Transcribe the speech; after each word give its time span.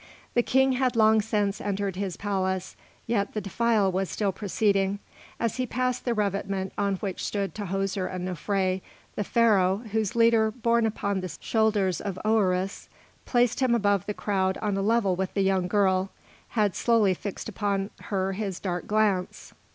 The 0.33 0.41
King 0.41 0.71
had 0.71 0.95
long 0.95 1.21
since 1.21 1.61
entered 1.61 1.95
his 1.95 2.17
palace, 2.17 2.75
yet 3.05 3.35
the 3.35 3.39
defile 3.41 3.91
was 3.91 4.09
still 4.09 4.31
proceeding. 4.31 4.97
As 5.39 5.57
he 5.57 5.67
passed 5.67 6.05
the 6.05 6.15
revetment 6.15 6.73
on 6.75 6.95
which 6.95 7.23
stood 7.23 7.53
Tahoser 7.53 8.07
and 8.07 8.27
Nofré, 8.27 8.81
the 9.15 9.23
Pharaoh, 9.23 9.83
whose 9.91 10.15
litter, 10.15 10.49
borne 10.49 10.87
upon 10.87 11.21
the 11.21 11.37
shoulders 11.39 12.01
of 12.01 12.17
oëris, 12.25 12.87
placed 13.27 13.59
him 13.59 13.75
above 13.75 14.07
the 14.07 14.15
crowd 14.15 14.57
on 14.57 14.75
a 14.75 14.81
level 14.81 15.15
with 15.15 15.35
the 15.35 15.43
young 15.43 15.67
girl, 15.67 16.09
had 16.57 16.75
slowly 16.75 17.13
fixed 17.13 17.47
upon 17.47 17.91
her 18.05 18.33
his 18.33 18.59
dark 18.59 18.87
glance. 18.87 19.53